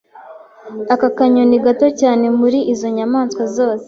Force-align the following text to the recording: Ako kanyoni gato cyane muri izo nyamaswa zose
Ako 0.93 1.07
kanyoni 1.17 1.57
gato 1.65 1.87
cyane 2.01 2.25
muri 2.39 2.59
izo 2.73 2.87
nyamaswa 2.95 3.43
zose 3.55 3.79